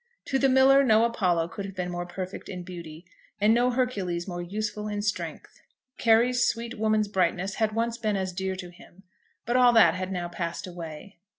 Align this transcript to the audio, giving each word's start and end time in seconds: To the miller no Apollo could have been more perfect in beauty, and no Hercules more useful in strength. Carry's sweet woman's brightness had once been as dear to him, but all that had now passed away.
To 0.25 0.39
the 0.39 0.49
miller 0.49 0.83
no 0.83 1.05
Apollo 1.05 1.49
could 1.49 1.63
have 1.65 1.75
been 1.75 1.91
more 1.91 2.07
perfect 2.07 2.49
in 2.49 2.63
beauty, 2.63 3.05
and 3.39 3.53
no 3.53 3.69
Hercules 3.69 4.27
more 4.27 4.41
useful 4.41 4.87
in 4.87 5.03
strength. 5.03 5.61
Carry's 5.99 6.43
sweet 6.47 6.79
woman's 6.79 7.07
brightness 7.07 7.57
had 7.61 7.73
once 7.73 7.99
been 7.99 8.15
as 8.15 8.33
dear 8.33 8.55
to 8.55 8.71
him, 8.71 9.03
but 9.45 9.55
all 9.57 9.73
that 9.73 9.93
had 9.93 10.11
now 10.11 10.27
passed 10.27 10.65
away. 10.65 11.19